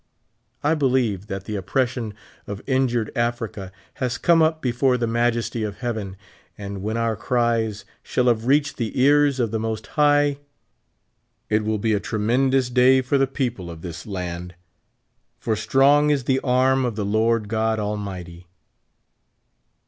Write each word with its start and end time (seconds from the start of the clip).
I 0.63 0.73
believe 0.73 1.27
that 1.27 1.43
the 1.43 1.55
oppression 1.55 2.15
of 2.47 2.63
injured 2.65 3.11
Africa 3.15 3.71
has 4.01 4.17
come 4.17 4.41
up 4.41 4.59
before 4.59 4.97
the 4.97 5.05
Majesty 5.05 5.61
of 5.61 5.77
Heaven; 5.77 6.17
and 6.57 6.81
when 6.81 6.97
our 6.97 7.15
cries 7.15 7.85
shall 8.01 8.25
have 8.25 8.47
reached 8.47 8.77
the 8.77 8.99
ears 8.99 9.39
of 9.39 9.51
the 9.51 9.59
^lost 9.59 9.85
High, 9.93 10.39
it 11.51 11.63
mil 11.63 11.77
be 11.77 11.93
a 11.93 11.99
tremendous 11.99 12.71
day 12.71 13.01
for 13.03 13.19
the 13.19 13.27
people 13.27 13.69
of 13.69 13.81
this 13.83 13.97
J 13.99 14.09
78 14.09 14.13
land; 14.15 14.55
for 15.37 15.55
strong 15.55 16.09
is 16.09 16.23
the 16.23 16.39
arm 16.39 16.83
of 16.83 16.95
the 16.95 17.05
Lord 17.05 17.47
God 17.47 17.77
Almighty. 17.77 18.47